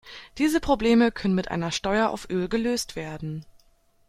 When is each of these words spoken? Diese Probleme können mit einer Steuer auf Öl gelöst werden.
Diese 0.39 0.59
Probleme 0.59 1.11
können 1.11 1.35
mit 1.35 1.51
einer 1.51 1.71
Steuer 1.71 2.09
auf 2.09 2.27
Öl 2.27 2.47
gelöst 2.49 2.95
werden. 2.95 3.45